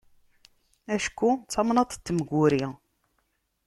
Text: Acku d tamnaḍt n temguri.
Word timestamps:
Acku 0.95 1.29
d 1.37 1.47
tamnaḍt 1.53 1.99
n 2.01 2.03
temguri. 2.05 2.65